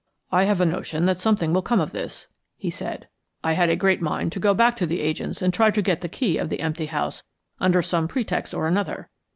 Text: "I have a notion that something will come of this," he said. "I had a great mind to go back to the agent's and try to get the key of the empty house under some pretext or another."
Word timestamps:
"I 0.31 0.45
have 0.45 0.59
a 0.59 0.65
notion 0.65 1.05
that 1.05 1.19
something 1.19 1.53
will 1.53 1.61
come 1.61 1.79
of 1.79 1.91
this," 1.91 2.27
he 2.57 2.71
said. 2.71 3.07
"I 3.43 3.53
had 3.53 3.69
a 3.69 3.75
great 3.75 4.01
mind 4.01 4.31
to 4.31 4.39
go 4.39 4.55
back 4.55 4.75
to 4.77 4.87
the 4.87 4.99
agent's 4.99 5.43
and 5.43 5.53
try 5.53 5.69
to 5.69 5.79
get 5.83 6.01
the 6.01 6.09
key 6.09 6.39
of 6.39 6.49
the 6.49 6.61
empty 6.61 6.87
house 6.87 7.21
under 7.59 7.83
some 7.83 8.07
pretext 8.07 8.51
or 8.51 8.67
another." 8.67 9.11